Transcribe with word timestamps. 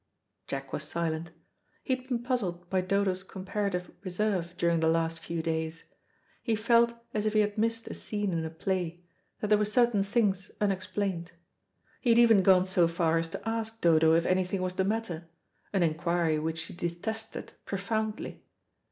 Jack 0.47 0.73
was 0.73 0.81
silent. 0.83 1.29
He 1.83 1.95
had 1.95 2.07
been 2.07 2.23
puzzled 2.23 2.67
by 2.71 2.81
Dodo's 2.81 3.21
comparative 3.21 3.91
reserve 4.03 4.57
during 4.57 4.79
the 4.79 4.87
last 4.87 5.19
few 5.19 5.43
days. 5.43 5.83
He 6.41 6.55
felt 6.55 6.95
as 7.13 7.27
if 7.27 7.33
he 7.33 7.41
had 7.41 7.55
missed 7.55 7.85
a 7.87 7.93
scene 7.93 8.33
in 8.33 8.43
a 8.43 8.49
play, 8.49 9.03
that 9.41 9.49
there 9.49 9.59
were 9.59 9.63
certain 9.63 10.01
things 10.03 10.49
unexplained. 10.59 11.33
He 12.01 12.09
had 12.09 12.17
even 12.17 12.41
gone 12.41 12.65
so 12.65 12.87
far 12.87 13.19
as 13.19 13.29
to 13.29 13.47
ask 13.47 13.79
Dodo 13.79 14.13
if 14.13 14.25
anything 14.25 14.63
was 14.63 14.73
the 14.73 14.83
matter, 14.83 15.29
an 15.71 15.83
inquiry 15.83 16.39
which 16.39 16.57
she 16.63 16.73
detested 16.73 17.53
profoundly. 17.65 18.43